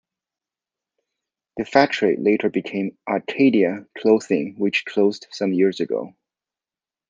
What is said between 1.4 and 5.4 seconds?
The factory later became Arcadia Clothing which closed